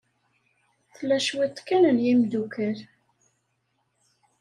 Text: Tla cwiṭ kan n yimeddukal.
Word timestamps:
Tla 0.95 1.17
cwiṭ 1.27 1.57
kan 1.67 1.83
n 1.95 1.97
yimeddukal. 2.05 2.79